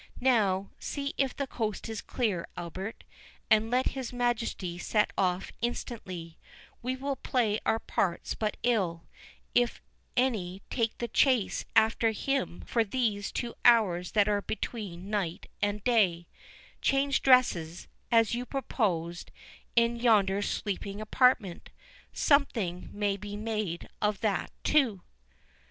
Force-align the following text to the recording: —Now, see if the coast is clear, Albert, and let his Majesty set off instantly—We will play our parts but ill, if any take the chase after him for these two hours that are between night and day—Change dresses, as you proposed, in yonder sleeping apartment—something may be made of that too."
—Now, 0.19 0.71
see 0.79 1.13
if 1.15 1.35
the 1.35 1.45
coast 1.45 1.87
is 1.87 2.01
clear, 2.01 2.47
Albert, 2.57 3.03
and 3.51 3.69
let 3.69 3.89
his 3.89 4.11
Majesty 4.11 4.79
set 4.79 5.13
off 5.15 5.51
instantly—We 5.61 6.95
will 6.95 7.17
play 7.17 7.59
our 7.67 7.77
parts 7.77 8.33
but 8.33 8.57
ill, 8.63 9.05
if 9.53 9.79
any 10.17 10.63
take 10.71 10.97
the 10.97 11.07
chase 11.07 11.65
after 11.75 12.09
him 12.09 12.61
for 12.61 12.83
these 12.83 13.31
two 13.31 13.53
hours 13.63 14.13
that 14.13 14.27
are 14.27 14.41
between 14.41 15.11
night 15.11 15.45
and 15.61 15.83
day—Change 15.83 17.21
dresses, 17.21 17.87
as 18.11 18.33
you 18.33 18.43
proposed, 18.47 19.29
in 19.75 19.97
yonder 19.97 20.41
sleeping 20.41 20.99
apartment—something 20.99 22.89
may 22.91 23.17
be 23.17 23.35
made 23.37 23.87
of 24.01 24.21
that 24.21 24.49
too." 24.63 25.03